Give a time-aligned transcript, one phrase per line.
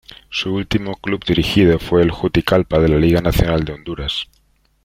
[0.31, 4.25] Su último club dirigido fue el Juticalpa de la Liga Nacional de Honduras.